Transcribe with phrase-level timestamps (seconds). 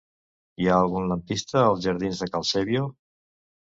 [0.63, 2.93] Hi ha algun lampista als jardins de Cal Sèbio?